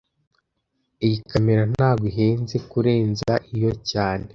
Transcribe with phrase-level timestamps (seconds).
[1.05, 4.25] Iyi kamera ntago ihenze kurenza iyo cyane